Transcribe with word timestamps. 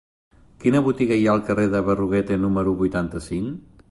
Quina 0.63 0.79
botiga 0.87 1.17
hi 1.19 1.27
ha 1.27 1.35
al 1.35 1.43
carrer 1.51 1.67
de 1.75 1.83
Berruguete 1.89 2.39
número 2.47 2.75
vuitanta-cinc? 2.83 3.81